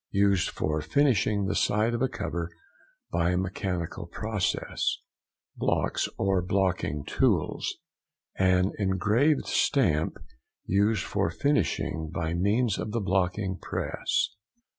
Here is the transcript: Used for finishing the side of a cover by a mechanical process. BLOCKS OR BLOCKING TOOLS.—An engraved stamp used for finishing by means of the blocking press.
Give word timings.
Used 0.13 0.49
for 0.49 0.81
finishing 0.81 1.45
the 1.45 1.53
side 1.53 1.93
of 1.93 2.01
a 2.01 2.07
cover 2.07 2.49
by 3.11 3.29
a 3.29 3.37
mechanical 3.37 4.07
process. 4.07 4.97
BLOCKS 5.57 6.09
OR 6.17 6.41
BLOCKING 6.41 7.05
TOOLS.—An 7.05 8.71
engraved 8.79 9.45
stamp 9.45 10.17
used 10.65 11.03
for 11.03 11.29
finishing 11.29 12.09
by 12.11 12.33
means 12.33 12.79
of 12.79 12.93
the 12.93 12.99
blocking 12.99 13.59
press. 13.59 14.29